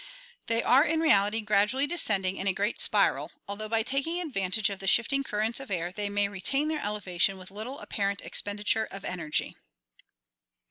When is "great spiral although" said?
2.53-3.69